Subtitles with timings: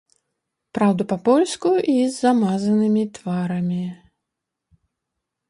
[0.77, 3.79] Праўда, па-польску і з замазанымі тварамі.